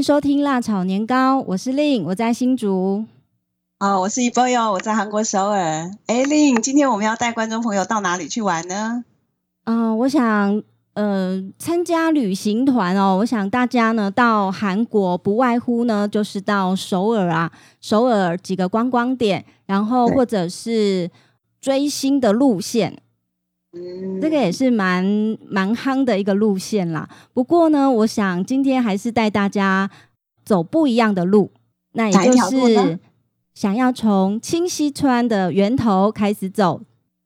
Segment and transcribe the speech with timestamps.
[0.00, 3.04] 迎收听辣炒年糕，我是令，我在新竹。
[3.76, 5.90] 啊、哦，我是 Eboyo，我在韩国首尔。
[6.06, 9.04] 哎，令，今天我们要带观众朋友到哪里去玩呢？
[9.64, 10.62] 嗯、呃，我想，
[10.94, 13.18] 呃，参加旅行团哦。
[13.18, 21.10] 我想大家呢到韩国不外乎呢就是到首尔啊，首尔几个观光点，然后或者是
[21.60, 23.02] 追星的路线。
[23.72, 25.04] 嗯，这个也是蛮
[25.48, 27.08] 蛮夯的一个路线啦。
[27.32, 29.88] 不过呢，我想今天还是带大家
[30.44, 31.50] 走不一样的路，
[31.92, 32.98] 那也就是
[33.54, 36.80] 想要从清溪川的源头开始走，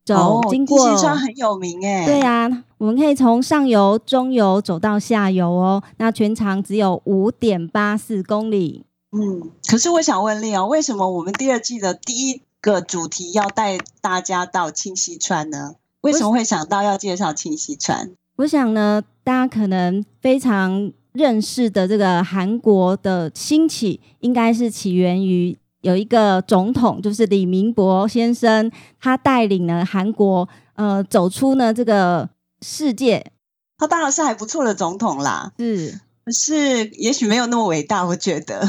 [0.05, 2.05] 走、哦、经过清溪川很有名诶。
[2.05, 5.83] 对啊，我们可以从上游、中游走到下游哦。
[5.97, 8.85] 那全长只有五点八四公里。
[9.13, 15.77] 嗯，可是我想问丽哦，为什么我们第二季的第一个主题要带大家到清溪川呢？
[16.05, 18.11] 为什么会想到要介绍清溪川？
[18.37, 32.29] 我想呢，大家可能非常认识的这个韩国的兴起，应该是起源于有一个总统，就是李明博先生，他带领了韩国呃走出呢这个
[32.61, 33.33] 世界。
[33.79, 38.69] 他当然是还不错的总统啦，是，可是也许没有那么伟大，我觉得。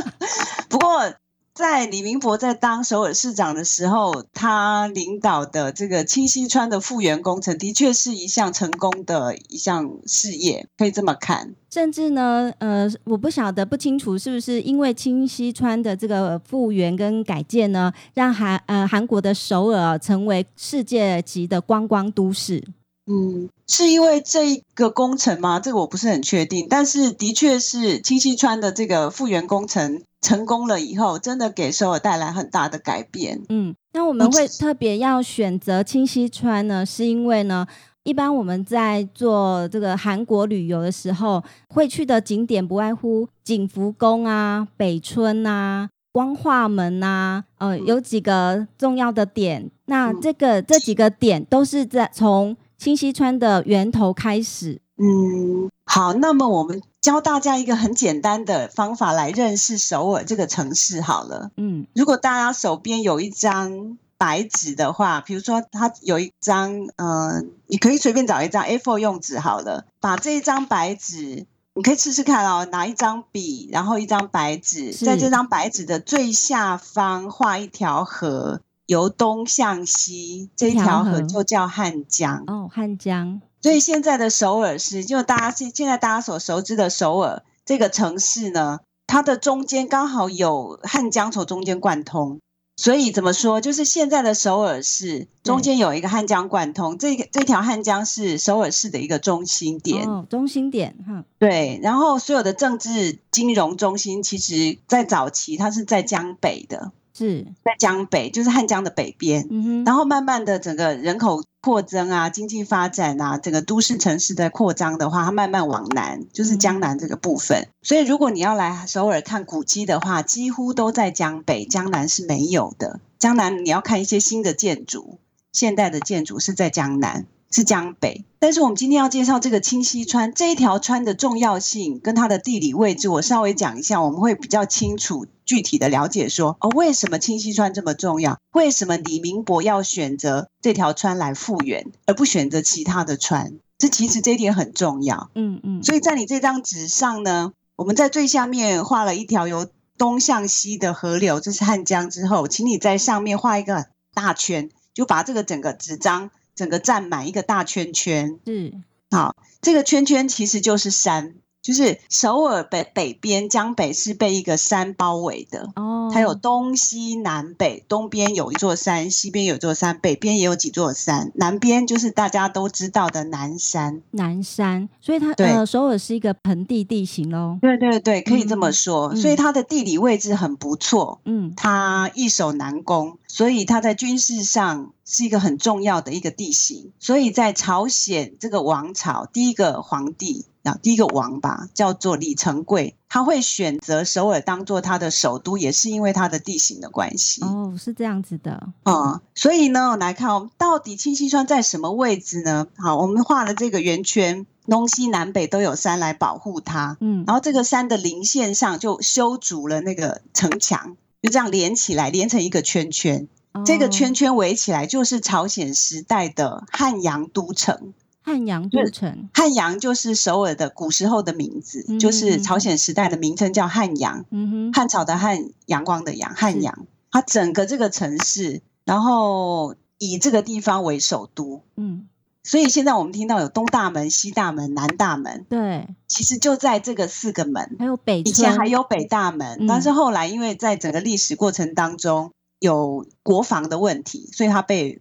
[0.68, 1.14] 不过。
[1.56, 11.54] 在李明博在当首尔市长的时候，他领导的这个清溪川的复原工程，的确是一项成功的一项事业，可以这么看。
[11.70, 22.62] 甚至呢，呃，我不晓得不清楚是不是因为清溪川的这个复原跟改建呢，让韩呃韩国的首尔成为世界级的观光都市。
[23.08, 25.58] 嗯，是因为这一个工程吗？
[25.60, 33.40] 这个我不是很确定，但是的确是清溪川的这个复原工程成功了以后，真的给首尔带来很大的改变。
[33.48, 37.64] 嗯，那我们会特别要选择清溪川呢，是因为呢，
[38.02, 49.70] 一般我们在做这个韩国旅游的时候，会去的景点不外乎景福宫啊、北村啊、光化门啊，呃，有几个重要的点。
[49.84, 78.60] 那这个这几个点都是在从清溪川的源头开始，嗯，好，那么我们教大家一个很简单的方法来认识首尔这个城市好了，嗯，如果大家手边有一张白纸的话，比如说它有一张，嗯、呃，你可以随便找一张 A4 用纸好了，把这一张白纸，你可以试试看哦，拿一张笔，然后一张白纸，在这张白纸的最下方画一条河。
[78.86, 82.44] 由东向西，这条河就叫汉江。
[82.46, 83.40] 哦，汉江。
[83.66, 88.78] 所以现在的首尔市，就大家现现在大家所熟知的首尔这个城市呢，
[89.08, 92.38] 它的中间刚好有汉江从中间贯通。
[92.76, 100.08] 所以怎么说，就是现在的首尔市中间有一个汉江贯通，这个这条汉江是首尔市的一个中心点。
[100.08, 101.24] 哦，中心点，哈。
[101.40, 106.92] 对，然后所有的政治金融中心，其实在早期它是在江北的。
[107.18, 109.48] 是在江北，就是汉江的北边。
[109.50, 117.62] 嗯哼，然后慢慢的整个人口扩增啊，经济发展啊，这个都市城市的扩张的话，它慢慢往南，就是江南这个部分。
[117.62, 117.68] 嗯。
[117.82, 123.00] 所以如果你要来首尔看古迹的话，几乎都在江北，江南是没有的。
[123.18, 125.18] 江南你要看一些新的建筑，
[125.50, 127.26] 现代的建筑是在江南。
[127.50, 138.38] 是江北，但是我们今天要介绍这个清溪川这一条川的重要性跟它的地理位置，我稍微讲一下，我们会比较清楚、具体的了解说哦，为什么清溪川这么重要？
[138.52, 143.54] 为什么李明博要选择这条川来复原，而不选择其他的川？
[143.78, 145.30] 这其实这一点很重要。
[145.34, 156.30] 嗯嗯，所以在你这张纸上呢，我们在最下面画了一条由东向西的河流，这是汉江之后，请你在上面画一个大圈，就把这个整个纸张。
[156.56, 161.36] 整个占满一个大圈圈，嗯，好，这个圈圈其实就是山。
[161.66, 174.00] 就是首尔北北边江北是被一个山包围的哦，它有东西南北，东边有一座山，西边有一座山，北边也有几座山，南边就是大家都知道的南山。
[174.12, 177.58] 南山，所以它呃首尔是一个盆地地形喽。
[177.60, 190.44] 对对对，可以这么说，嗯，所以它的地理位置很不错，嗯，它易守难攻，所以它在军事上是一个很重要的一个地形，所以在朝鲜这个王朝第一个皇帝。
[190.74, 197.42] 第一个王吧，叫做李成桂，他会选择首尔当做他的首都，也是因为它的地形的关系。
[197.42, 198.68] 哦，是这样子的。
[198.84, 202.66] 嗯，所以呢，我来看，我们到底清溪川在什么位置呢？
[202.76, 206.96] 好，我们画了这个圆圈，东西南北都有山来保护它。
[207.00, 213.28] 嗯，然后这个山的零线上就修筑了那个城墙，就这样连起来，连成一个圈圈。
[213.52, 217.92] 哦，这个圈圈围起来就是朝鲜时代的汉阳都城。
[218.26, 224.24] 汉阳都城，汉阳就是首尔的古时候的名字，嗯、就是朝鲜时代的名称叫汉阳。
[224.30, 226.86] 嗯哼，汉朝的汉，阳光的阳，汉阳。
[227.12, 231.62] 它整个这个城市，然后以这个地方为首都。
[231.76, 232.08] 嗯。
[232.42, 242.30] 所以现在我们听到有东大门、西大门、南大门，对，其实就在这个四个门，还有北，以前还有北大门，嗯、但是后来因为在整个历史过程当中
[242.60, 245.00] 有国防的问题，所以它被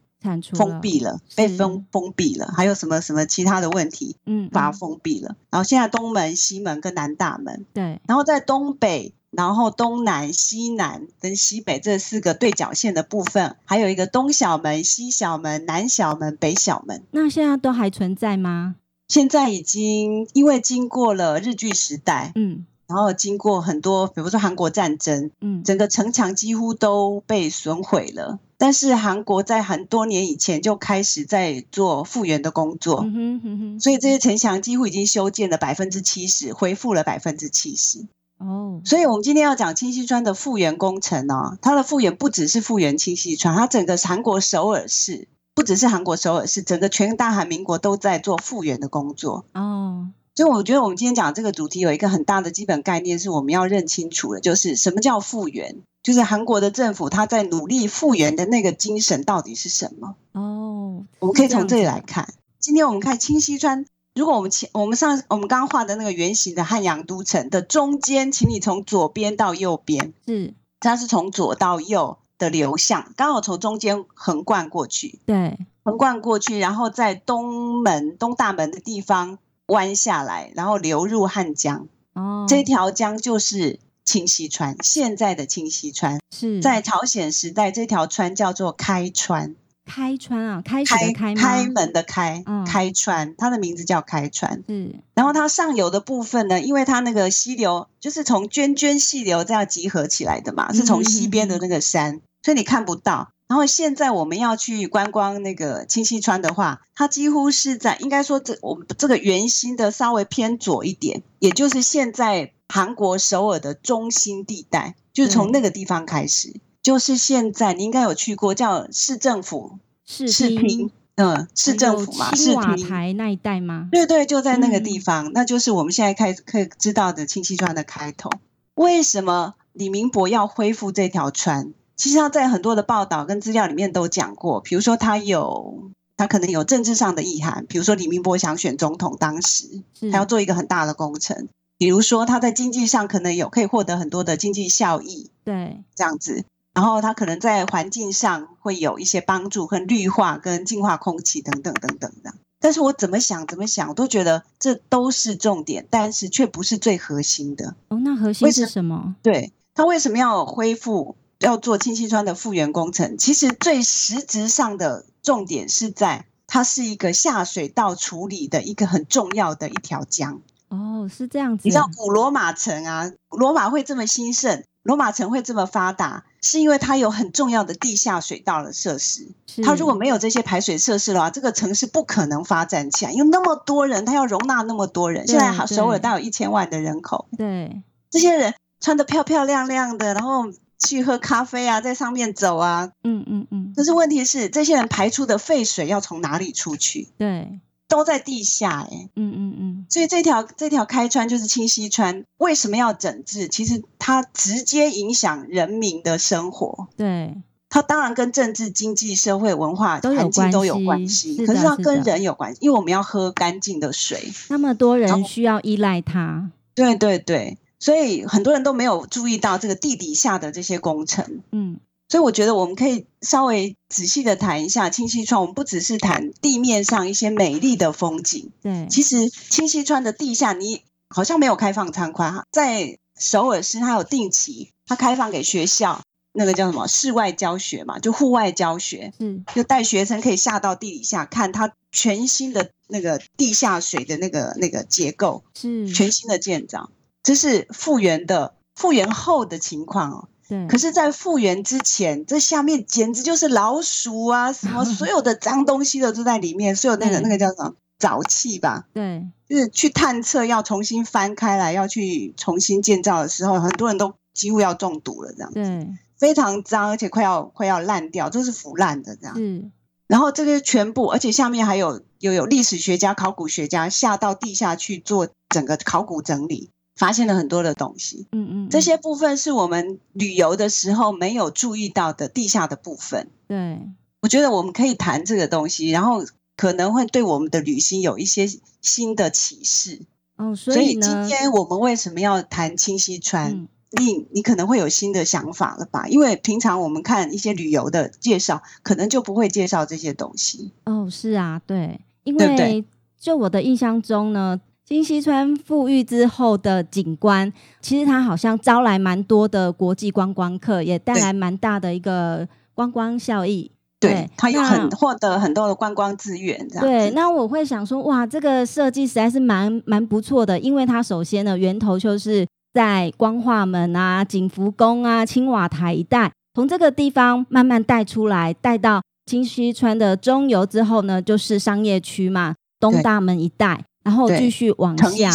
[0.54, 5.36] 封闭了，了被封封闭了，还有什么什么其他的问题，嗯，把它封闭了。
[5.50, 9.14] 然后现在东门、西门跟南大门，对，然后在东北。
[9.32, 17.04] 然后东南、西南跟西北这四个对角线的部分，还有一个东小门、西小门、南小门、北小门。
[17.12, 18.76] 那现在都还存在吗？
[19.10, 28.40] 现在已经因为经过了日据时代，嗯，然后经过很多，比如说韩国战争，嗯，整个城墙几乎都被损毁了。
[28.58, 38.08] 但是韩国在很多年以前就开始在做复原的工作，嗯哼嗯哼，所以这些城墙几乎已经修建了百分之七十，恢复了百分之七十。
[38.38, 49.46] 哦，所以，我们今天要讲清溪川的复原工程哦，它的复原不只是复原清溪川，它整个韩国首尔市，不只是韩国首尔市，整个全大韩民国都在做复原的工作。
[49.54, 60.16] 哦，所以我觉得我们今天讲这个主题有一个很大的基本概念是我们要认清楚的，就是什么叫复原，就是韩国的政府他在努力复原的那个精神到底是什么？
[60.34, 62.34] 哦，我们可以从这里来看。
[62.60, 63.86] 今天我们看清溪川。
[64.16, 81.88] 如果我们前我们上我们刚刚画的那个圆形的汉阳都城的中间，请你从左边到右边，是它是从左到右的流向，刚好从中间横贯过去，对，横贯过去，然后在东门东大门的地方弯下来，然后流入汉江。
[82.14, 89.56] 哦，这条江就是清溪川，现在的清溪川是在朝鲜时代，这条川叫做开川。
[89.86, 94.64] 开川啊，开开开，开门的开，嗯、开川，它的名字叫开川。
[94.68, 103.30] 嗯，然后它上游的部分呢，因为它那个溪流就是从涓涓细流这样集合起来的嘛，是从西边的那个山，嗯、所以你看不到。
[103.48, 116.50] 然后现在我们要去观光那个清溪川的话，它几乎是在应该说这我们这个圆心的稍微偏左一点，也就是现在韩国首尔的中心地带，就是从那个地方开始。
[116.50, 123.90] 嗯就是现在，你应该有去过叫市政府市厅，嗯，市政府嘛，是瓦台那一带吗？
[123.92, 128.30] 对对，就在那个地方，嗯、那就是我们现在开可以知道的清溪川的开头。
[128.76, 131.74] 为什么李明博要恢复这条川？
[131.96, 139.82] 其实他在很多的报道跟资料里面都讲过，比如说他有他可能有政治上的意涵，比如说李明博想选总统，当时
[140.12, 141.48] 他要做一个很大的工程，
[141.78, 146.46] 比如说他在经济上可能有可以获得很多的经济效益，对，这样子。
[146.74, 152.34] 然后他可能在环境上会有一些帮助，跟绿化、跟净化空气等等等等的。
[152.60, 157.76] 但是我怎么想怎么想，我都觉得这都是重点，但是却不是最核心的。
[157.88, 159.16] 哦，那核心是什么？
[159.22, 161.16] 对，他为什么要恢复，
[161.46, 163.18] 要做清溪川的复原工程？
[163.18, 170.42] 其实最实质上的重点是在它是一个下水道处理的一个很重要的一条江。
[170.70, 171.62] 哦，是这样子。
[171.64, 174.64] 你知道古罗马城啊，罗马会这么兴盛？
[174.82, 179.28] 罗马城会这么发达，是因为它有很重要的地下水道的设施。
[179.64, 183.12] 它如果没有这些排水设施的话，这个城市不可能发展起来。
[183.12, 185.28] 因为那么多人，它要容纳那么多人。
[185.28, 187.28] 现在首尔大概有一千万的人口。
[187.38, 190.44] 对，这些人穿的漂漂亮亮的，然后
[190.80, 192.92] 去喝咖啡啊，在上面走啊。
[193.04, 193.74] 嗯嗯嗯。
[193.76, 197.10] 可是问题是，这些人排出的废水要从哪里出去？
[197.18, 197.60] 对。
[197.88, 203.48] 都在地下哎、欸，嗯嗯嗯，所以这条这条开川就是清溪川，为什么要整治？
[203.48, 207.38] 其实它直接影响人民的生活，对，
[207.70, 221.80] 它当然跟政治、经济、社会、文化、环境都有关系，可是它跟人有关系，因为我们要喝干净的水，那么多人需要依赖它，对对对，所以很多人都没有注意到这个地底下的这些工程，嗯。
[222.08, 225.42] 所以我觉得我们可以稍微仔细的谈一下清溪川。
[225.42, 232.46] 我们不只是谈地面上一些美丽的风景，对，其实清溪川的地下你好像没有开放参观哈。
[232.52, 246.92] 在首尔市，它有定期，它开放给学校，那个叫什么室外教学嘛，就户外教学，嗯，就带学生可以下到地底下看它全新的那个地下水的那个那个结构，是全新的建造，
[247.26, 250.30] 这是复原的复原后的情况哦。
[250.48, 258.86] 对，可是，在复原之前，这下面简直就是老鼠啊，什么 所有的脏东西都都在里面，所有那个那个叫什么沼气吧？
[258.94, 265.88] 对，就是去探测要重新翻开来，要去重新建造的时候，很多人都几乎要中毒了，这样子，对，
[266.20, 269.34] 非常脏，而且快要快要烂掉，都是腐烂的这样。
[269.40, 269.72] 嗯，
[270.06, 278.28] 然后这个全部，而且下面还有又有历史学家、考古学家下到地下去做整个考古整理，发现了很多的东西。
[278.32, 283.30] 嗯，嗯嗯，这些部分是我们旅游的时候没有注意到的地下的部分。
[283.48, 283.82] 对，
[284.22, 286.24] 我觉得我们可以谈这个东西，然后
[286.58, 288.48] 可能会对我们的旅行有一些
[288.82, 290.02] 新的启示。
[290.38, 293.52] 哦，所以，今天我们为什么要谈清溪川？
[293.52, 296.06] 嗯你你可能会有新的想法了吧？
[296.10, 300.74] 因为平常我们看一些旅游的介绍，可能就不会介绍这些东西。
[300.84, 302.84] 哦，是啊，对，因为
[303.18, 307.52] 就我的印象中呢，清溪川富裕之后的景观，
[307.82, 313.72] 其实它好像招来蛮多的国际观光客，也带来蛮大的一个观光效益。
[314.00, 316.86] 对，对它又很获得很多的观光资源，这样。
[316.86, 322.46] 对，那我会想说，哇，这个设计实在是蛮蛮不错的，因为它首先呢，源头就是。
[322.76, 335.30] 在光化门啊、景福宫啊、青瓦台一带，从这个地方慢慢带出来，带到清溪川的中游之后呢，就是商业区嘛，东大门一带，然后继续往下。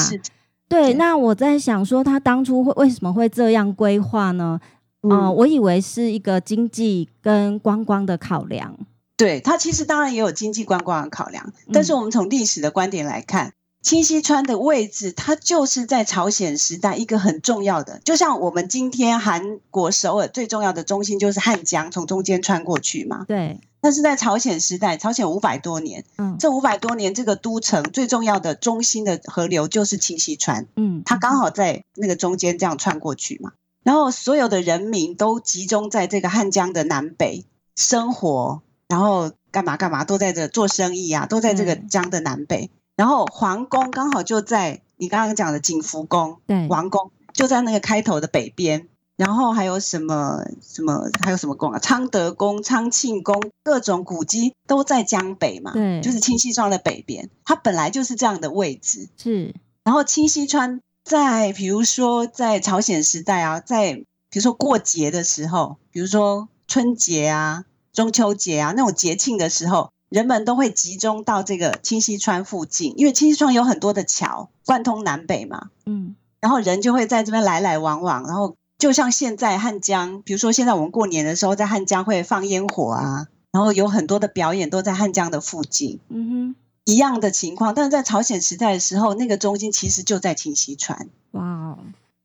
[0.66, 4.58] 对，那我在想说，他当初会为什么会这样规划呢？
[5.02, 8.74] 嗯、呃，我以为是一个经济跟观光的考量。
[9.16, 13.52] 对，他其实当然也有经济观光的考量，但是我们从历史的观点来看。
[13.80, 23.24] 嗯清溪川的位置，它就是在朝鲜时代一个很重要的，就像我们今天韩国首尔最重要的中心就是汉江，从中间穿过去嘛。
[23.26, 23.58] 对。
[23.80, 33.52] 但是在朝鲜时代，朝鲜五百多年，嗯，这五百多年这个都城最重要的中心的河流就是清溪川，嗯，它刚好在那个中间这样穿过去嘛。
[33.82, 42.70] 然后所有的人民都集中在这个汉江的南北生活，然后干嘛干嘛都在这做生意啊，都在这个江的南北。
[42.96, 48.88] 然后皇宫刚好就在你刚刚讲的景福宫，对，王宫就在那个开头的北边。
[49.16, 51.78] 然后还有什么什么还有什么宫啊？
[51.78, 57.28] 昌德宫、昌庆宫，各种古迹都在江北嘛，对，就是清溪川的北边。
[57.44, 59.54] 它本来就是这样的位置，是。
[59.84, 63.92] 然后清溪川在比如说在朝鲜时代啊，在
[64.30, 69.90] 比如说过节的时候，比如说春节啊、中秋节啊那种节庆的时候。
[70.10, 91.78] 人们都会集中到这个清溪川附近，因为清溪川有很多的桥贯通南北嘛，嗯，然后人就会在这边来来往往，然后就像现在汉江，比如说现在我们过年的时候在汉江会放烟火啊，然后有很多的表演都在汉江的附近，嗯哼，一样的情况，但是在朝鲜时代的时候，那个中心其实就在清溪川，哇哦。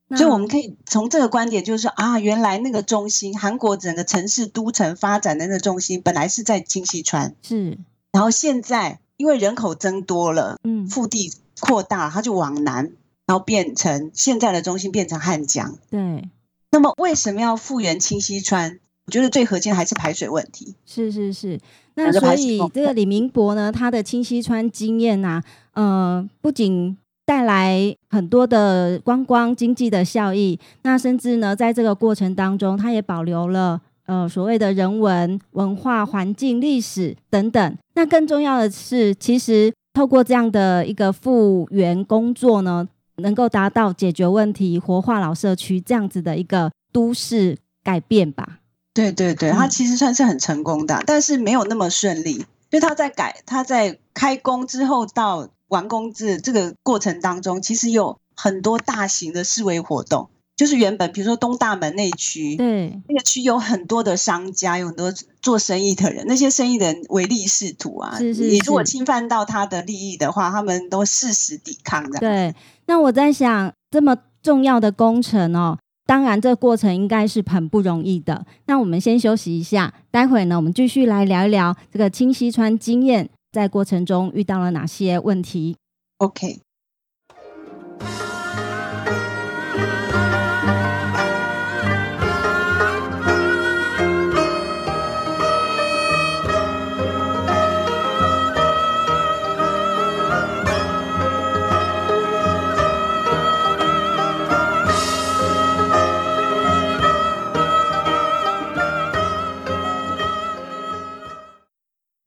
[0.10, 7.78] 所以我们可以从这个观点，就是说啊，原来那个中心，韩国整个城市都城发展的那个中心，本来是在清溪川，是。
[8.12, 12.92] 然后现在因为人口增多了，嗯，腹地扩大，它就往南，
[13.26, 15.78] 然后变成现在的中心变成汉江。
[15.90, 16.30] 对。
[16.72, 18.80] 那么为什么要复原清溪川？
[19.06, 20.76] 我觉得最核心还是排水问题。
[20.86, 21.60] 是是是。
[21.94, 37.78] 那所以这个李明博呢，他的清溪川经验呐、啊，呃，不仅带来很多的观光经济的效益，那甚至呢，在这个过程当中，它也保留了呃所谓的人文、文化、环境、历史等等。
[37.96, 48.60] 那更重要的是，其实透过这样的一个复原工作呢，能够达到解决问题、活化老社区这样子的一个都市改变吧？
[48.94, 55.50] 对对对，它其实算是很成功的，嗯、但是没有那么顺利，因为它在改，它在开工之后到。
[55.68, 60.30] 完工这这个过程当中，其实有很多大型的示威活动。
[60.56, 68.18] 就是原本比如说东大门那区，对，那个区有很多的商家，有很多做生意的人，那些生意的人唯利是图啊。
[68.18, 68.50] 是是是。
[68.52, 72.20] 你如果侵犯到他的利益的话，他们都誓死抵抗的。
[72.20, 72.56] 对。
[72.86, 78.46] 那我在想，这么重要的工程哦，当然这个过程应该是很不容易的。
[78.68, 83.30] 那我们先休息一下，待会呢，我们继续来聊一聊这个清溪川经验。
[83.56, 85.78] 在过程中遇到了哪些问题
[86.18, 86.65] ？OK。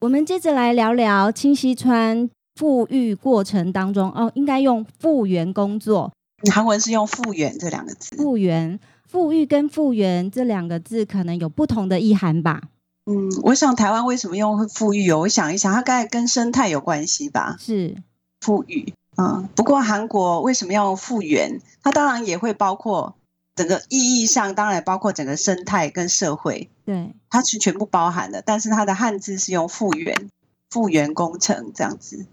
[0.01, 6.13] 我们接着来聊聊清溪川复育过程当中哦，应该用复原工作。
[6.49, 8.15] 韩文是用复原这两个字。
[8.15, 12.61] 复原、复育跟复原这两个字可能有不同的意涵吧？
[13.07, 15.11] 嗯，我想台湾为什么用复育？
[15.11, 17.57] 我想一想，它大概跟生态有关系吧？
[17.59, 17.97] 是
[18.39, 19.49] 复育，嗯。
[19.53, 21.59] 不过韩国为什么要复原？
[21.83, 23.15] 它当然也会包括
[23.59, 28.41] 整个意义上，当然包括整个生态跟社会，对，它是全部包含的。
[28.41, 30.29] 但是它的汉字是用复原，
[30.69, 32.25] 复原工程这样子。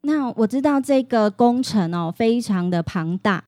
[0.00, 3.44] 那我知道这个工程哦，非常的庞大，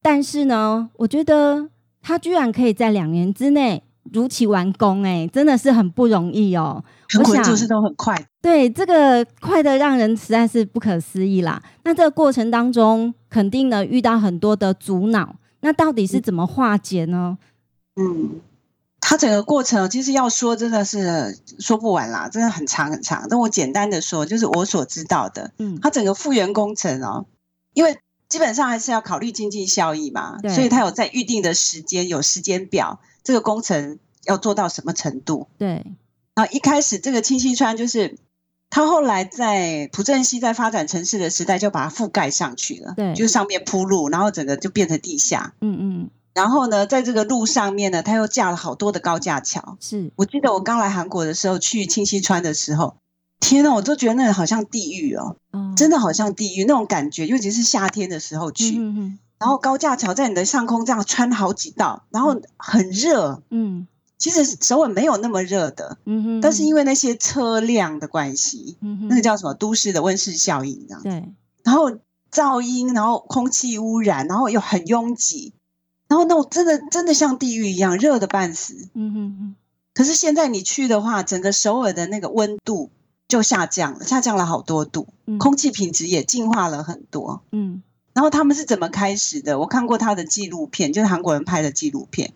[0.00, 1.68] 但是呢，我觉得
[2.00, 6.82] 它居然可以在两年之内如期完工，哎，真的是很不容易哦。
[7.10, 11.62] 很快做事都很快，对，这个快的让人实在是不可思议啦。
[11.84, 17.38] 那这个过程当中，肯定呢遇到很多的阻挠，那到底是怎么化解呢？
[17.96, 18.40] 嗯，
[19.00, 23.26] 它整个过程其实要说真的是说不完啦，真的很长很长。
[23.28, 27.26] 那我简单的说，就是我所知道的，嗯，它整个复原工程哦，
[27.74, 27.98] 因为
[28.28, 35.48] 基本上还是要考虑经济效益嘛，所以它有在预定的时间有时间表，这个工程要做到什么程度？
[35.58, 35.84] 对。
[36.34, 38.16] 然后一开始这个清溪川就是，
[38.70, 46.10] 他后来在朴正熙在发展城市的时代就把它覆盖上去了，对，就是上面铺路，然后整个就变成地下，嗯嗯。
[46.32, 49.76] 然后呢，在这个路上面呢，他又架了好多的高架桥。
[49.80, 52.96] 是我记得我刚来韩国的时候去清溪川的时候，
[53.40, 59.18] 天呐，我都觉得那个好像地狱哦，哦真的好像地狱那种感觉，尤其是夏天的时候去，嗯嗯。
[59.40, 63.88] 然后高架桥在你的上空这样穿好几道，然后很热，嗯。
[64.20, 71.24] 其实首尔没有那么热的，嗯哼，但是因为那些车辆的关系，嗯哼，那个叫什么都市的温室效应，这样对。
[71.64, 71.90] 然后
[72.30, 75.54] 噪音，然后空气污染，然后又很拥挤，
[76.06, 79.54] 然后那种真的真的像地狱一样，热的半死，嗯哼哼。
[79.94, 82.90] 可是现在你去的话，整个首尔的那个温度
[83.26, 87.82] 就下降了，下降了好多度，嗯，空气品质也进化了很多，嗯。
[88.12, 89.58] 然后他们是怎么开始的？
[89.58, 92.32] 我看过他的纪录片，就是韩国人拍的纪录片。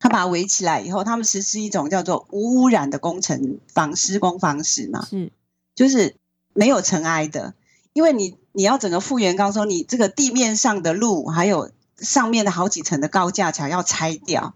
[0.00, 5.30] 他把它围起来以后，他们实施一种叫做无污染的工程方施工方式嘛，是，
[5.74, 6.16] 就是
[6.54, 7.52] 没有尘埃的，
[7.92, 14.54] 因为你你要整个复原，刚说你这个地面上的路，还有上面的好几层的高架桥要拆掉，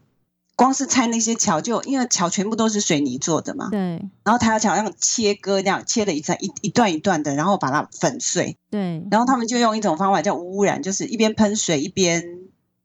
[0.56, 3.78] 光是拆那些桥就因为桥全部都是水泥做的嘛，对，
[4.24, 12.24] 然后他要桥像切割那样切了一段一一段一段的，然后把它粉碎，对，然后他们就用一种方法叫无污染，就是一边喷水一边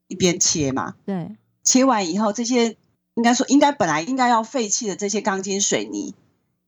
[0.10, 1.38] 一边切嘛，对。
[1.69, 2.75] 切完以后，这些
[3.13, 6.15] 应该说应该本来应该要废弃的这些钢筋水泥，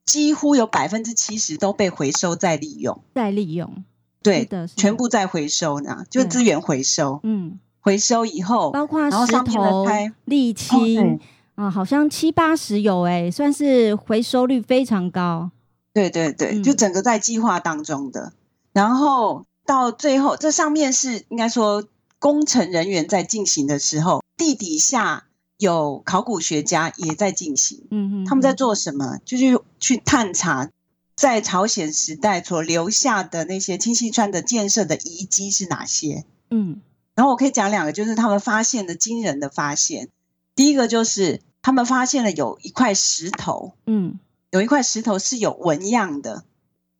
[0.06, 3.02] 几乎有百分之七十都被回收再利用。
[3.12, 3.84] 再利用，
[4.22, 7.18] 对的，全部再回收呢，就资源回收。
[7.24, 9.84] 嗯，回收以后，包括石头、
[10.26, 11.18] 沥青
[11.56, 15.50] 啊，好像七八十有哎，算是回收率非常高。
[15.92, 18.32] 对对对，就整个在计划当中的，
[18.72, 21.82] 然后到最后，这上面是应该说
[22.22, 24.22] 工程人员在进行的时候。
[24.34, 29.18] 地底下有考古学家也在进行，嗯嗯，他们在做什么？
[29.24, 30.68] 就是去探查
[31.14, 36.80] 在朝鲜时代所留下的那些清溪川的建设的遗迹是哪些，嗯，
[37.14, 40.08] 然后我可以讲两个，就是他们发现的惊人的发现。
[40.56, 44.18] 第一个就是他们发现了有一块石头，嗯，
[44.50, 46.42] 有一块石头是有纹样的。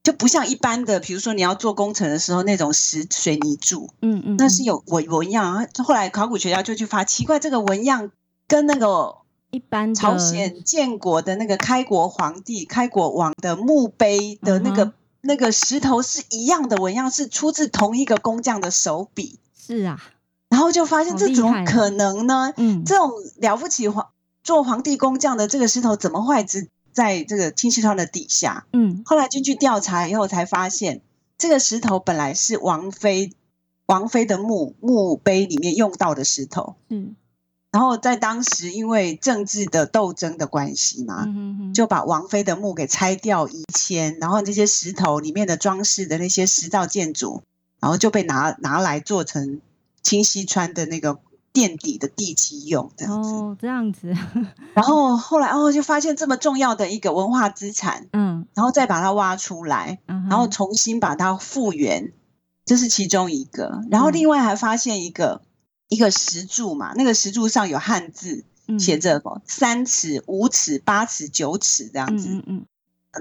[0.03, 5.69] 就不像一般的，比如说你要做工程的时候那种石水泥柱，嗯嗯，那是有纹纹样。
[5.85, 8.11] 后来考古学家就去发，奇怪，这个纹样
[8.49, 9.19] 跟那个
[9.53, 19.39] 一般朝鲜建国的那个开国皇帝、开国王的墓碑的那个、嗯、那个石头是一样的纹样，是出自同一个工匠的手笔。
[19.57, 20.03] 是啊，
[20.49, 22.53] 然后就发现这怎么可能呢？
[22.57, 24.09] 嗯，这种了不起皇
[24.43, 26.69] 做皇帝工匠的这个石头怎么会只？
[26.93, 31.01] 在这个清溪川的底下，嗯，后来进去调查以后，才发现
[31.39, 33.33] 这个石头本来是王妃
[33.87, 37.17] 王妃的墓墓碑里面用到的石头，嗯，
[37.71, 41.27] 然后在当时因为政治的斗争的关系嘛，
[41.75, 47.43] 就把王妃的墓给拆掉移迁，然后这些石头里面的装饰的那些石造建筑，
[47.81, 49.61] 然后就被拿拿来做成
[50.03, 51.19] 清溪川的那个。
[51.53, 54.13] 垫底的地基用这样子，哦，这样子。
[54.75, 62.13] 然后后来哦，就发现这么重要的一个文化资产，嗯，然后再把它挖出来，嗯，然后重新把它复原，
[62.65, 63.83] 这是其中一个。
[63.91, 65.47] 然后另外还发现一个、嗯、
[65.89, 68.45] 一个石柱嘛，那个石柱上有汉字，
[68.79, 72.67] 写着三尺、五尺、八尺、九尺这样子，嗯，嗯嗯。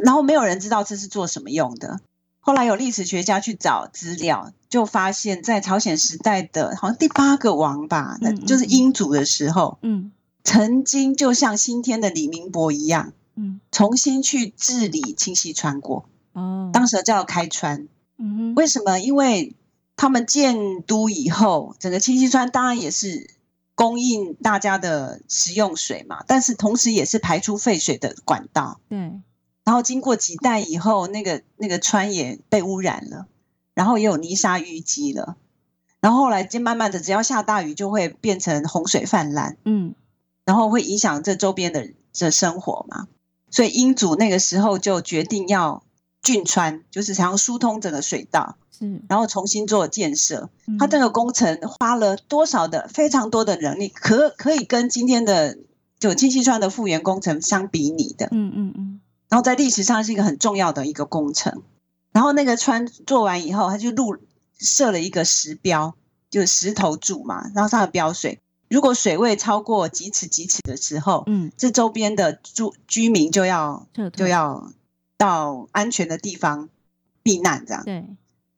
[0.04, 2.00] 然后没有人知道这是做什么用的。
[2.44, 10.12] 后来有历史学家去找资料，就发现，在朝鲜时代的好像第八个王吧，那就是英祖的时候，嗯，
[10.44, 18.98] 曾经就像新天的李明博一样，嗯，重新去治理清溪川过，哦，当时叫开川，嗯，为什么？
[18.98, 19.56] 因为
[19.96, 23.30] 他们建都以后，整个清溪川当然也是
[23.76, 29.22] 供应大家的食用水嘛，但是同时也是排出废水的管道，对。
[29.72, 33.28] 然后经过几代以后，那个那个川也被污染了，
[33.74, 35.38] 然后也有泥沙淤积了。
[36.02, 39.96] 然后后来就慢慢的，只要下大雨就会变成洪水泛滥，嗯，
[40.44, 41.88] 然后会影响这周边的
[42.20, 43.08] 的生活嘛。
[43.50, 45.84] 所以英祖那个时候就决定要
[46.22, 50.50] 浚川，就是想要疏通整个水道，嗯，然后重新做建设。
[50.78, 55.58] 他这个工程花了多少的非常多的人力，可可以跟今天的
[55.98, 59.01] 就清溪川的复原工程相比拟的，嗯嗯嗯。
[59.32, 61.64] 然后在历史上是一个很重要的一个工程。
[62.12, 64.18] 然后那个川做完以后，他就录。
[64.64, 65.96] 设了一个石标，
[66.30, 68.38] 就是石头柱嘛，然后上面标水。
[68.70, 74.72] 如果水位超过几尺几尺的时候，嗯，这周边的住居民就要就要
[75.18, 76.70] 到安全的地方
[77.24, 77.84] 避难，这样。
[77.84, 78.06] 对，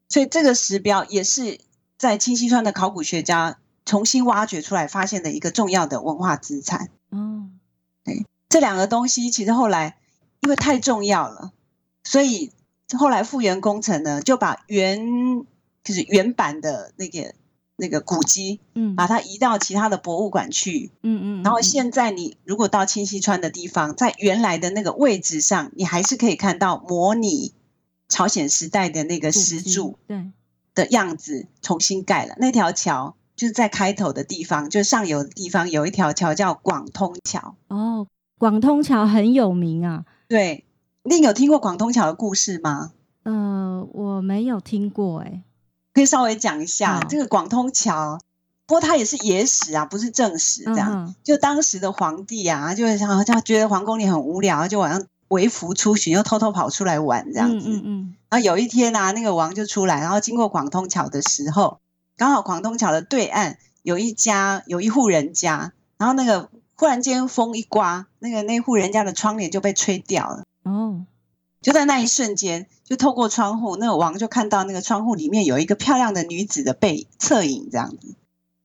[0.09, 1.61] 所以这个石标也是
[1.97, 6.89] 在清溪川的考古学家重新挖掘出来发现的一个重要的文化资产。
[7.11, 7.57] 嗯，
[8.03, 9.95] 对，这两个东西其实后来
[10.43, 11.53] 因为太重要了，
[12.03, 12.51] 所以
[12.97, 15.45] 后来复原工程呢就把原
[15.83, 17.33] 就是原版的那个
[17.77, 27.53] 那个古迹，嗯，把它移到其他的博物馆去，嗯嗯，嗯，然后现在你如果到清溪川的地方，在原来的那个位置上，你还是可以看到模拟
[28.09, 30.31] 朝鲜时代的那个石柱，对
[30.75, 32.35] 的样子，重新盖了。
[32.37, 37.55] 那条桥就是在开头的地方，就是上游的地方有一条桥叫广通桥。
[37.69, 38.05] 哦，
[38.37, 40.05] 广通桥很有名啊。
[40.33, 40.63] 对，
[41.03, 42.91] 你有听过广通桥的故事吗？
[43.21, 45.43] 呃，我没有听过、欸，哎。
[45.93, 48.19] 可以稍微讲一下这个广通桥，
[48.65, 50.63] 不过它也是野史啊，不是正史。
[50.63, 57.69] 这样，就当时的皇帝啊，就好像觉得皇宫里很无聊，就晚上微服出巡，又偷偷跑出来玩这样子。
[57.69, 58.15] 嗯嗯。
[58.31, 61.77] 然后有一天啊，那个王就出来，然后经过广通桥的时候，
[62.17, 66.49] 刚好广通桥的对岸有一家有一户人家，然后那个
[66.83, 70.43] 忽然间风一刮，那个那户人家的窗帘就被吹掉了。
[70.63, 71.05] 哦。
[71.61, 78.15] 就在那一瞬间，就透过窗户，那个王就看到那个窗户里面有一个漂亮的女子的背侧影，这样子。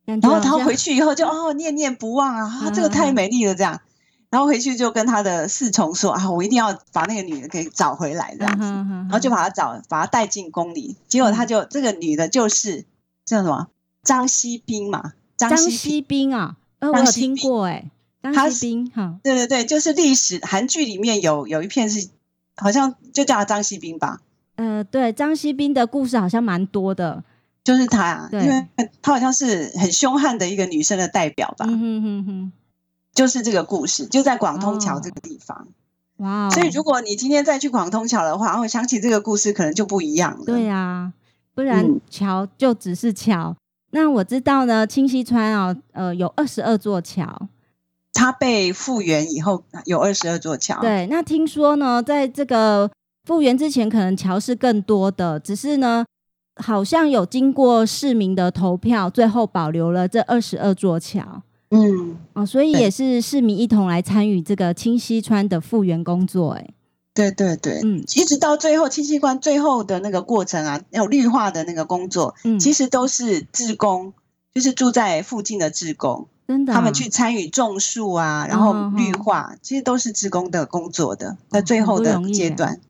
[0.04, 3.80] 然后他回去以后就哦念念不忘啊，啊，这个太美丽了，这样。
[4.30, 8.64] 然后回去就跟他的侍从说啊，我一定要把那个女的给找回来，这样子。
[8.64, 10.96] 然后就把她找，把她带进宫里。
[11.06, 12.84] 结果他就这个女的就是
[13.24, 13.68] 叫什么
[14.02, 17.88] 张熹嫔嘛，张熹嫔啊，呃，我有听过哎，
[18.22, 22.08] 张熹嫔哈，对对对，就是历史韩剧里面有有一片是。
[22.60, 24.20] 好像就叫他张熹嫔吧。
[24.56, 27.22] 呃，对，张熹嫔的故事好像蛮多的，
[27.62, 28.66] 就是她，因为
[29.00, 31.66] 她好像是很凶悍的一个女生的代表吧。
[31.68, 32.52] 嗯哼哼哼，
[33.14, 35.68] 就是这个故事，就在广通桥这个地方。
[36.16, 40.44] 哇、哦，所以如果你今天再去广通桥的话，我想起这个故事，可能就不一样了。
[40.44, 41.12] 对呀、啊，
[41.54, 43.56] 不然桥就只是桥、嗯。
[43.92, 47.48] 那我知道呢，清溪川啊，呃，有二十二座桥。
[48.18, 50.80] 它被复原以后有二十二座桥。
[50.80, 52.90] 对，那听说呢，在这个
[53.24, 56.04] 复原之前，可能桥是更多的，只是呢，
[56.56, 61.42] 好像有经过市民的投票，最后保留了这二十二座桥。
[61.70, 66.54] 嗯，哦，所以也是市民一同来参与这个清溪川的复原工作。
[66.54, 66.70] 哎，
[67.14, 74.12] 对对对，嗯，一直到最后清溪川最后的那个过程啊，有绿化的那个工作，嗯，其实都是志工，
[74.52, 76.26] 就是住在附近的志工。
[76.48, 81.36] 真的、啊，他们去参与种树啊，然后绿化，哦、其实都是志工的工作的。
[81.50, 82.80] 在、哦、最后的阶段，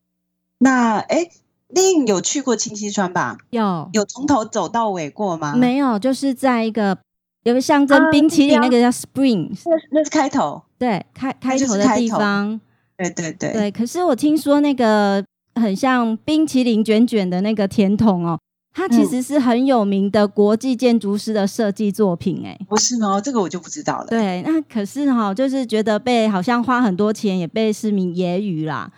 [0.58, 1.28] 那哎，
[1.66, 3.36] 另有去过清溪川吧？
[3.50, 5.56] 有，有从头走到尾过吗？
[5.56, 6.96] 没有，就是在一个
[7.42, 12.60] 有个象征冰淇淋那个叫 Spring，、啊、那是开头，对，开开头的地方，
[12.96, 13.70] 对对对对。
[13.72, 15.24] 可是我听说那个
[15.56, 18.38] 很像冰淇淋卷卷的那个甜筒哦。
[18.78, 23.20] 它其实是很有名的国际建筑师的设计作品，哎，不是吗？
[23.20, 24.06] 这个我就不知道了。
[24.06, 28.88] 对，那可是哈，就是觉得被好像花很多钱，也被市民揶揄啦。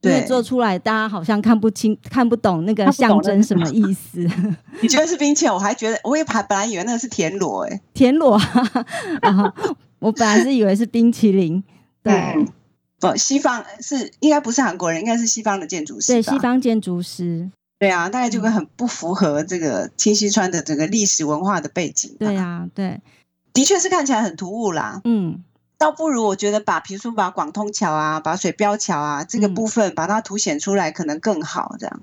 [0.00, 4.28] 对，做出来大家好像看不清、看不懂那个象征什么 意思。
[4.82, 5.54] 你觉得是冰淇淋？
[5.54, 8.36] 我还觉得，我也本来以为那个是田螺，哎， 田螺。
[10.00, 11.62] 我本来是以为是冰淇淋。
[12.02, 12.48] 对，嗯、
[12.98, 16.12] 不，西方是应该不是韩国人，应该是西方的建筑师。
[16.12, 17.50] 对，西方建筑师。
[17.80, 22.14] 对啊，大概就会很不符合这个清溪川的整个历史文化的背景。
[22.18, 23.00] 对啊，对，
[23.54, 25.00] 的确是看起来很突兀啦。
[25.04, 25.42] 嗯，
[25.78, 31.74] 倒不如我觉得把，比如说把广通桥啊，把水标桥啊这个部分把它凸显出来，可能更好。
[31.78, 32.02] 这样，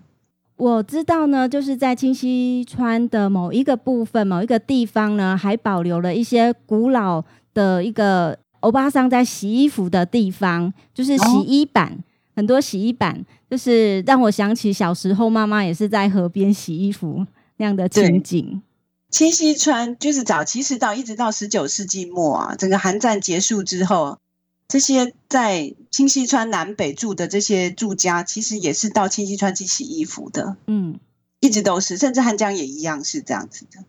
[0.55, 11.91] 我知道呢，就是在清溪川的某一个部分、某一个地方呢，还保留了一些古老的一个欧巴桑在洗衣服的地方，就是洗衣板。
[11.91, 12.03] 哦
[12.37, 17.25] 很多洗衣板，就是让我想起小时候妈妈也是在河边洗衣服
[17.57, 18.61] 那样的情景。
[19.09, 24.19] 清溪川就是早期，其实到一直到十九世纪末啊，整个韩战结束之后，
[24.67, 30.57] 这些在清溪川南北住的这些住家，其实也是到清溪川去洗衣服的。
[30.67, 30.99] 嗯，
[31.39, 33.83] 一直都是，甚至汉江也一样是这样子的。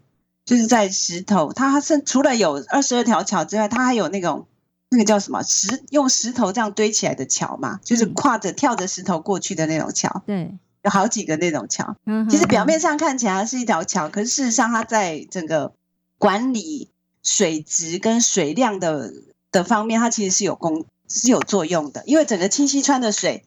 [0.46, 4.46] 就是在石头，它是除了有二十二条桥之外，它还有那种
[4.90, 10.22] 那个叫什么石用石头这样堆起来的桥嘛，就是跨着跳着石头过去的那种桥。
[10.27, 11.96] 对，有好几个那种桥。
[12.07, 15.72] 嗯，其实表面上看起来是一条桥，可是事实上它在整个
[16.18, 16.88] 管理
[17.22, 19.12] 水质跟水量的
[19.53, 22.03] 的方面，它其实是有功是有作用的。
[22.07, 23.44] 因为整个清溪川的水，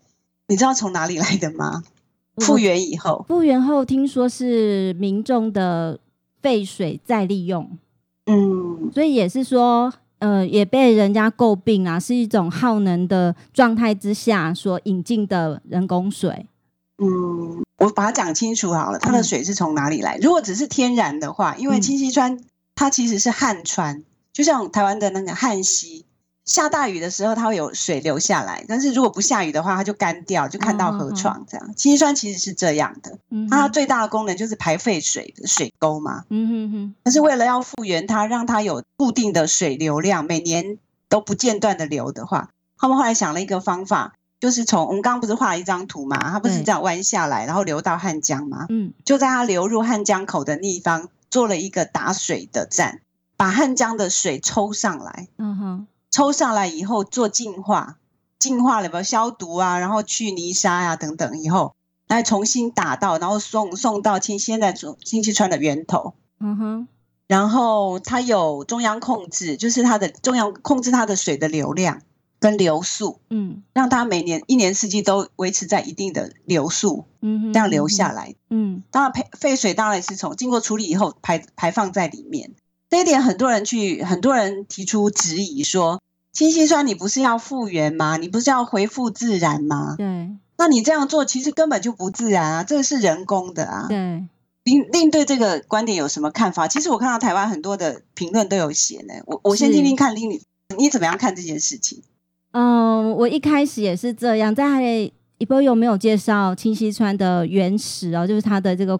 [0.47, 1.83] 你知道从哪里来的吗？
[2.37, 5.99] 复原以后，复原后听说是民众的
[6.41, 7.77] 废水再利用，
[8.25, 16.45] 嗯，所以也是说，呃，也被人家诟病啊，是一种耗能的状态之下所引进的人工水。
[17.03, 20.17] 嗯，我把它讲清楚好了，它的水是从哪里来？
[20.21, 22.39] 如果只是天然的话，因为清溪川
[22.75, 26.05] 它其实是旱川，就像台湾的那个汉溪。
[26.51, 31.73] 下大雨的时候，它会有水流下来；但是如果不下雨的话，它就干掉，就看到河床这样。
[31.75, 33.17] 清溪川其实是这样的，
[33.49, 36.25] 它最大的功能就是排废水的水沟嘛。
[36.29, 36.95] 嗯哼哼。
[37.03, 48.65] 但是为了要复原它，让它有固定的水流量，每年都不间断的流的话，他们后来想了一个方法，就是从我们刚刚不是画了一张图嘛，它不是这样弯下来，然后流到汉江嘛。
[48.69, 48.93] 嗯。
[49.05, 52.99] 就在它流入汉江口的地方，做了一个打水的站，
[53.37, 55.27] 把汉江的水抽上来。
[55.37, 55.87] 嗯哼。
[56.11, 57.97] 抽上来以后做净化，
[58.37, 61.73] 净化了不消毒啊，然后去泥沙呀、啊、等等，以后
[62.07, 66.13] 来重新打到，然后送送到清现在清溪川的源头。
[66.41, 66.87] 嗯哼，
[67.27, 72.01] 然后它有中央控制，就是它的中央控制它的水的流量
[72.39, 78.35] 跟流速，嗯，让它每年一年四季都维持在一定的流速，嗯哼，这样流下来。
[78.49, 82.51] 嗯，当然废废水当然是从经过处理以后排排放在里面。
[82.91, 86.01] 这一点很多人去，很多人提出质疑说，
[86.33, 88.17] 清溪川你不是要复原吗？
[88.17, 89.95] 你不是要恢复自然吗？
[89.97, 93.85] 对，那你这样做其实根本就不自然啊，这个是人工的啊。
[93.87, 94.25] 对，
[94.65, 96.67] 您您对这个观点有什么看法？
[96.67, 100.41] 其实我看到台湾很多的评论都有写呢，我我先听听看，你
[100.77, 102.03] 你怎么样看这件事情？
[102.51, 108.99] 嗯，我一开始也是这样，在一波有没有介绍清溪川的原始哦，就是它的这个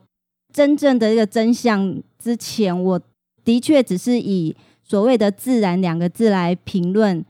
[0.54, 3.02] 真正的一个真相之前，我。
[3.44, 7.24] 的确，只是以所谓的“自然”两个字来评论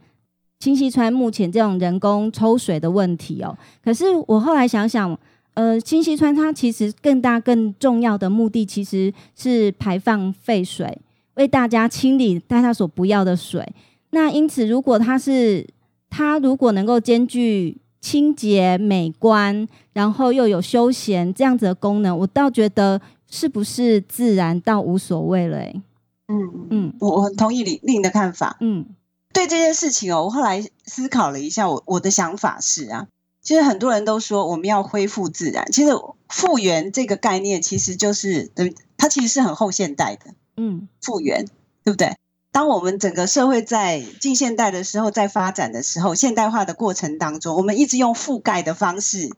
[0.58, 3.56] 清溪川目前这种人工抽水的问题哦。
[3.82, 5.18] 可是我后来想想，
[5.54, 10.96] 呃，清溪川它其实更大、更重要的目的，其实是排放废水，
[11.34, 13.66] 为大家清理大家所不要的水。
[14.10, 15.66] 那因此，如果它是
[16.10, 25.82] 它如果能够兼具清洁、美观，然后又有休闲这样子的功能，我倒觉得是不是自然倒无所谓了，欸。
[26.32, 28.56] 嗯嗯，我我很同意李令的看法。
[28.60, 28.86] 嗯，
[29.32, 33.08] 对这件事情哦，我后来思考了一下，我我的想法是啊，
[33.42, 35.92] 其实很多人都说我们要恢复自然，其实
[36.28, 38.50] 复原这个概念其实就是，
[38.96, 40.34] 它其实是很后现代的。
[40.56, 41.46] 嗯，复原
[41.84, 42.16] 对不对？
[42.52, 49.30] 当我们整个社会在近现代的时候，在发展的时候，现代化的过程当中，我们一直用覆盖的方式、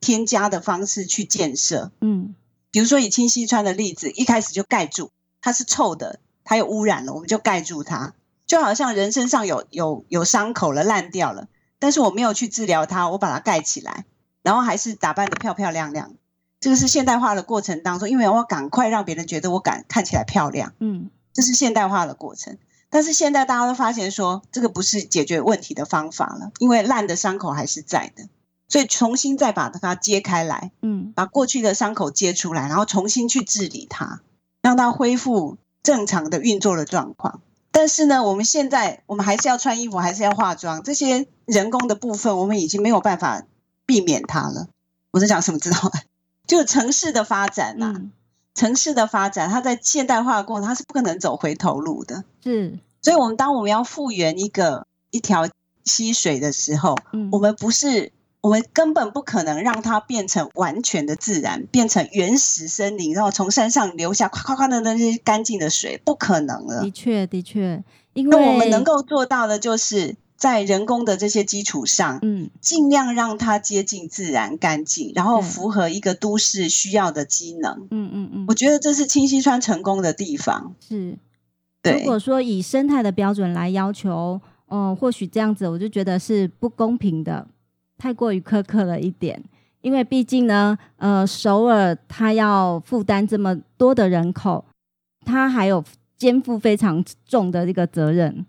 [0.00, 1.90] 添加的方式去建设。
[2.00, 2.36] 嗯，
[2.70, 5.10] 比如说以清溪川的例子，一开始就盖住，
[5.40, 6.20] 它是臭的。
[6.50, 8.12] 还有污染了，我们就盖住它，
[8.44, 11.46] 就好像人身上有有有伤口了，烂掉了，
[11.78, 14.04] 但是我没有去治疗它，我把它盖起来，
[14.42, 16.16] 然后还是打扮得漂漂亮亮。
[16.58, 22.58] 这个是现代化的过程当中，因为我要赶快让别人觉得我敢看起来漂亮，嗯，这是现代化的过程。
[22.90, 28.24] 但是现在大家都发现说，这个不是解决问题的方法了，因为烂的伤口还是在的，
[28.66, 34.20] 所以重新再把它揭开来，嗯，把过去的伤口揭出来，然后重新去治理它，
[34.60, 35.58] 让它恢复。
[35.82, 37.40] 正常的运作的状况，
[37.70, 43.44] 但是呢，我们现在我们还是要穿衣服，还是要化妆，这些人工的部分，我们已经没有办法
[43.86, 44.68] 避免它了。
[45.12, 45.58] 我在讲什么？
[45.58, 45.90] 知道吗？
[46.46, 48.12] 就城市的发展呐、啊嗯，
[48.54, 52.24] 城市的发展，它在现代化的过程，它是不可能走回头路的。
[52.42, 55.48] 是，所以，我们当我们要复原一个一条
[55.84, 58.12] 溪水的时候，嗯、我们不是。
[58.42, 66.80] 我们根本不可能让它变成完全的自然，变成原始森林，然后从山上流下夸夸夸的那些干净的水，不可能了。
[66.80, 77.88] 的确，的确，因为我们能够做到的，就是在人工的这些基础上，嗯，尽量让它接近自然、干净，然后符合一个都市需要的机能。
[77.90, 80.74] 嗯嗯嗯，我觉得这是清溪川成功的地方。
[80.80, 81.18] 是，
[81.82, 81.98] 对。
[81.98, 87.46] 如果说以生态的标准来要求，嗯、呃，或许这样子，我就觉得是不公平的。
[88.00, 89.44] 太过于苛刻了一点，
[89.82, 94.64] 因为毕竟呢，呃，首尔它要负担这么多的人口，
[95.26, 95.84] 它还有
[96.16, 98.46] 肩负非常重的这个责任。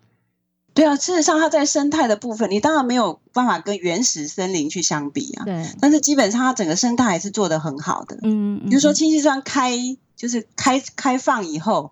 [0.73, 5.43] 对啊，事实上它在生态的部分，你当然没有办法跟原始森林去相比啊。
[5.43, 8.15] 对，但是基本上它整个生态还是做得很好的。
[8.23, 9.77] 嗯，嗯，比如说清溪川开
[10.15, 11.91] 就是开开放以后，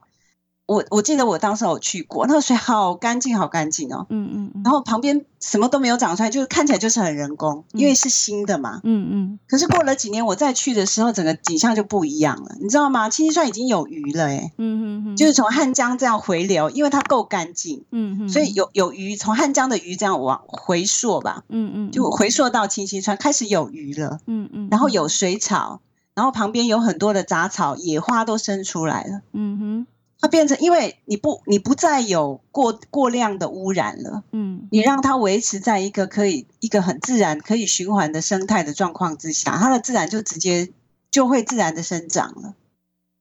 [0.70, 4.06] 我我记得我当时有去过，那个水好干净，好干净哦。
[4.12, 4.62] 嗯嗯。
[4.64, 8.80] 然后旁边什么都没有长出来，就是看起来就是很人工，因为是新的嘛。
[8.84, 9.40] 嗯嗯。
[9.48, 13.10] 可是过了几年，我再去的时候，整个景象就不一样了，你知道吗？
[13.10, 14.52] 清溪川已经有鱼了，哎。
[14.58, 15.18] 嗯嗯。
[15.18, 17.84] 就是从汉江这样回流，因为它够干净。
[17.90, 18.30] 嗯嗯。
[18.30, 21.44] 所以有有鱼，从汉江的鱼这样往回溯吧。
[21.50, 21.92] 嗯嗯。
[21.92, 24.20] 就回溯到清溪川，开始有鱼了。
[24.28, 24.68] 嗯嗯。
[24.70, 25.82] 然后有水草，
[26.14, 29.22] 然后旁边有很多的杂草、野花都生出来了。
[29.34, 29.88] 嗯哼。
[30.22, 40.70] 它变成，因为你不，你不再有过过量的污染了，嗯，你让它维持在一个可以一个很自然、可以循环的生态的状况之下，它的自然就直接
[41.10, 42.54] 就会自然的生长了。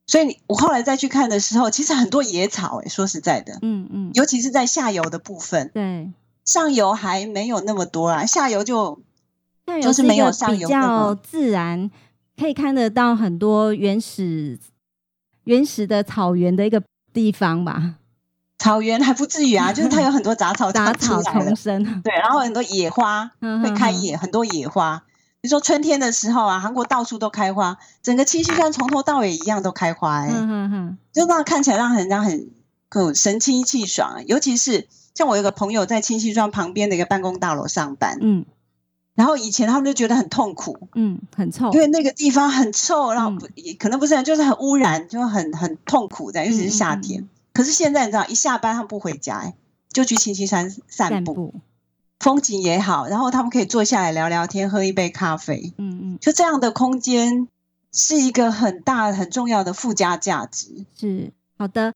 [0.07, 6.11] 所以你，我后来再去看的时候，其实很多野草，诶，说实在的，嗯嗯，尤其是在下游的部分，对，
[6.43, 8.99] 上游还没有那么多啦，下游就
[9.81, 11.89] 就是没有上游比较自然，
[12.37, 14.59] 可以看得到很多原始。
[15.49, 16.79] 原始的草原的一个
[17.11, 17.95] 地方吧，
[18.59, 25.03] 草原还不至于啊， 就是它有很多杂草杂草丛生，对，然后很多野花会开野，很多野花。
[25.41, 30.29] 比如说春天的时候啊，韩国到处都开花，整个清溪川从头到尾一样都开花，哎，
[31.11, 32.51] 就那看起来让人家很
[32.91, 34.23] 很神清气爽。
[34.27, 38.45] 尤其是像我有个朋友在清溪川旁边的一个办公大楼上班，嗯。
[39.19, 47.27] 然后以前他们就觉得很痛苦，嗯，很臭，因为那个地方很臭，然后不、嗯、可能不是很，就是很污染，就很很痛苦的，尤其是夏天。
[47.51, 49.51] 可是现在你知道，一下班他们不回家，
[49.91, 51.53] 就去清溪山散步，散步。
[52.21, 57.49] 风景也好，然后他们可以坐下来聊聊天，喝一杯咖啡，嗯嗯，就这样的空间
[57.91, 60.85] 是一个很大很重要的附加价值。
[60.97, 61.93] 是好的，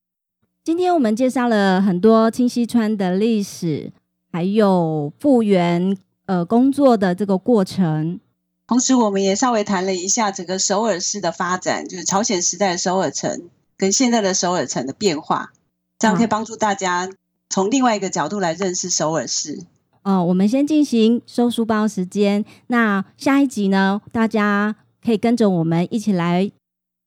[0.62, 3.94] 今天我们介绍了很多清溪川的历史，
[4.30, 5.98] 还有复原。
[6.26, 8.20] 呃，工作的这个过程，
[8.66, 15.52] 同时我们也稍微谈了一下整个首尔市的发展，就是朝鲜时代的首尔城跟现在的首尔城的变化，
[16.00, 17.10] 这样可以帮助大家
[17.50, 19.66] 从另外一个角度来认识首尔市。
[20.04, 26.50] 哦、呃，我们先进行收书包时间，那下一集呢，大家可以跟着我们一起来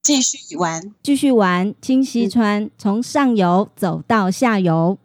[0.03, 4.99] 继续玩，继续玩清溪川，嗯、从上游走到下游，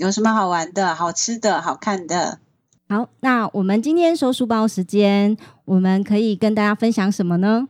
[0.00, 2.38] 有什么好玩的、好吃的、好看的？
[2.86, 7.68] 好，那我们今天收书包时间，我们可以跟大家分享什么呢？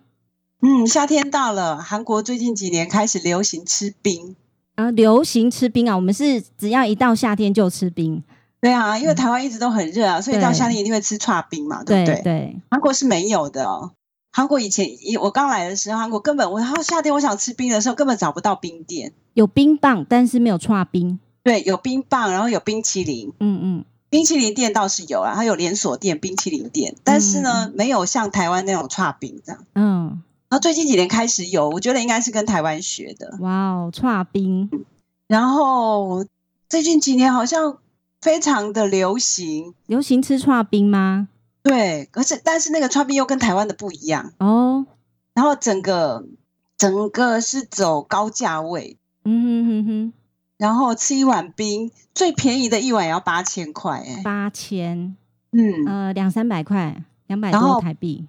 [0.60, 4.34] 嗯，夏天到了，韩国最近几年开始流行吃冰
[4.74, 5.94] 啊，流行吃冰啊。
[5.94, 8.24] 我们是只要一到夏天就吃冰，
[8.60, 12.24] 对啊，因为台湾一直都很热啊，嗯、所以到夏天一定会吃串冰嘛，对，对不对？
[12.24, 13.92] 对，韩国是没有的哦。
[14.32, 14.88] 韩国以前
[15.20, 21.20] 我刚来的时候，韩国根本我夏天我想吃冰的时候，根本找不到冰店，有冰棒，但是没有串冰。
[21.44, 23.84] 对，有冰棒，然后有冰淇淋，嗯嗯。
[24.14, 29.64] 冰淇淋店倒是有啊，它有连锁店冰淇淋店，但是呢，嗯、没有像台湾那种串冰这样。
[29.74, 33.36] 嗯，然后最近几年开始有，我觉得应该是跟台湾学的。
[33.40, 34.70] 哇哦，串冰！
[35.26, 36.24] 然后
[36.68, 37.78] 最近几年好像
[38.20, 41.26] 非常的流行，流行吃串冰吗？
[41.64, 44.86] 对，可是但是那个串冰又跟台湾的不一样哦。
[45.34, 46.24] 然后整个
[46.78, 48.96] 整个是走高价位。
[49.24, 50.12] 嗯哼哼哼。
[50.56, 55.16] 然后吃一碗冰，最便宜的一碗也要八千块，哎，八千，
[55.52, 58.26] 嗯，呃，两三百块，两百多台币。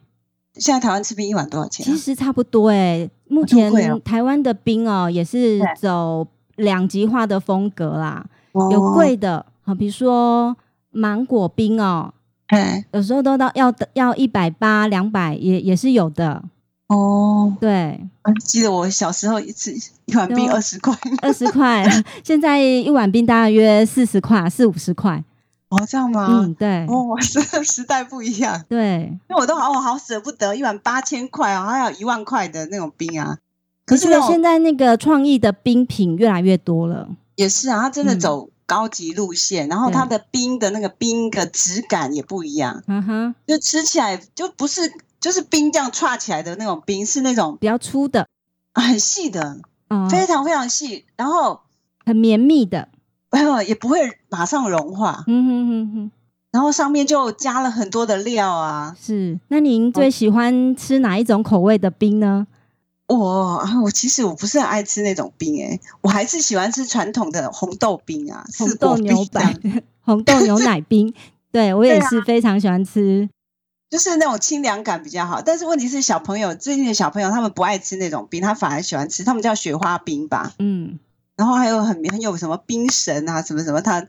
[0.55, 1.85] 现在台湾吃冰一碗多少钱啊？
[1.85, 3.71] 其实差不多，哎，目前
[4.03, 8.25] 台湾的冰哦，也是走两极化的风格啦，
[8.71, 10.55] 有贵的，好，比如说
[10.91, 12.13] 芒果冰哦，
[12.91, 16.43] 有时候都到要要一百八、两百，也也是有的。
[16.87, 17.99] 哦，对，
[18.45, 19.73] 记得我小时候一次
[20.05, 21.83] 一碗冰二十块，二十块，
[22.23, 25.23] 现在一碗冰大约四十块，四五十块。
[25.69, 26.27] 哦，这样吗？
[26.29, 26.85] 嗯，对。
[26.85, 28.63] 哦，时时代不一样。
[28.69, 33.39] 对，因为我都好，我好舍不得一碗八千块啊，还有一万块的那种冰啊。
[33.87, 37.09] 可是现在那个创意的冰品越来越多了。
[37.35, 42.83] 也是啊，它真的走高级路线，嗯、然后它的冰的那个冰的质感也不一样。
[42.85, 44.93] 嗯哼，就吃起来就不是。
[45.25, 48.27] 就是冰这样串起来的那种冰，是那种比较粗的，
[48.75, 49.57] 很细的，
[49.87, 51.61] 嗯，非常非常细，然后
[52.05, 52.89] 很绵密的，
[53.65, 56.11] 也不会马上融化，嗯哼哼哼，
[56.51, 58.95] 然后上面就加了很多的料啊。
[59.01, 62.45] 是，那您最喜欢吃哪一种口味的冰呢？
[63.07, 69.55] 我我其实我不是很爱吃那种冰，欸，诶，我还是喜欢吃传统的红豆冰啊，红豆牛奶，
[70.05, 71.11] 红豆牛奶冰，
[71.51, 73.27] 对我也是非常喜欢吃。
[73.89, 80.99] 就是那种清凉感比较好，但是问题是小朋友最近的小朋友他们不爱吃那种冰，他反而喜欢吃，他们叫雪花冰吧，嗯，
[81.37, 84.07] 然后还有很很有什么冰神啊什么什么，它，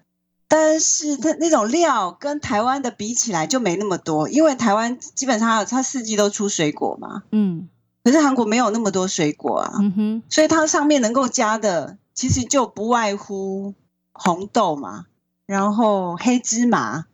[0.49, 7.69] 但是它那种料跟台湾的比起来就没那么多，因为台湾基本上它四季都出水果嘛，嗯，
[8.03, 13.75] 可是韩国没有那么多水果啊，嗯哼，所以它上面能够加的其实就不外乎
[14.13, 15.05] 红豆嘛，
[15.45, 17.05] 然后黑芝麻。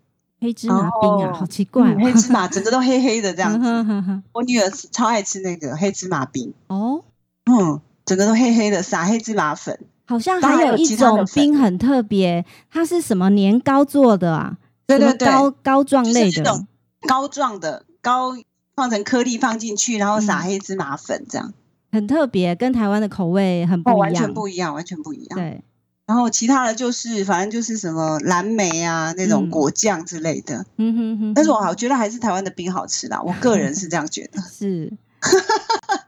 [0.43, 1.95] 黑芝麻冰啊，好奇怪！
[1.95, 4.23] 黑芝麻整个都黑黑的这样子。
[4.33, 7.05] 我女儿超爱吃那个黑芝麻冰哦，
[7.47, 9.79] 嗯，整个都黑黑的，撒黑芝麻粉。
[10.05, 14.59] 好像还有一种冰很特别，它是什么年糕做的啊？
[14.85, 16.67] 对对对，膏膏状类的，就是、种
[17.07, 18.33] 膏状的膏
[18.75, 21.55] 放成颗粒放进去，然后撒黑芝麻粉这样，嗯、
[21.93, 25.39] 很特别，跟台湾的口味很不一样，哦、完全不一样，完全不一样。
[25.39, 25.63] 对。
[26.07, 30.67] 然后其他的就是，反正就是什么蓝莓啊那种果酱之类的。
[30.77, 31.35] 嗯哼哼。
[31.35, 34.41] 但是我好觉得还是台湾的冰好吃啦，我个人是这样觉得。
[34.43, 34.93] 是。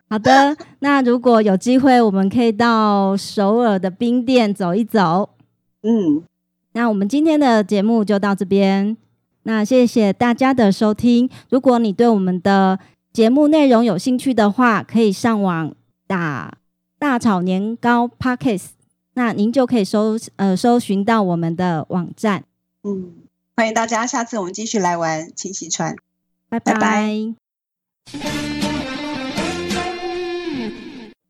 [0.08, 5.30] 好的，那如果有机会，我们可以到首尔的冰店走一走。
[5.82, 6.22] 嗯。
[6.72, 8.96] 那我们今天的节目就到这边。
[9.44, 11.30] 那谢谢大家的收听。
[11.48, 12.80] 如果你对我们的
[13.12, 15.72] 节目内容有兴趣的话，可以上网
[16.08, 16.58] 打
[16.98, 18.73] “大炒年糕 Podcast”。
[19.14, 22.44] 那您就可以搜呃搜寻到我们的网站，
[22.82, 23.12] 嗯，
[23.56, 25.96] 欢迎大家，下次我们继续来玩清溪川，
[26.48, 26.74] 拜拜。
[26.74, 28.63] 拜拜。